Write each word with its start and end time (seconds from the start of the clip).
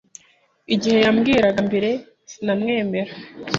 Igihe 0.73 0.97
yambwiraga 1.05 1.51
bwa 1.67 1.67
mbere, 1.67 1.89
sinamwemera. 2.31 3.11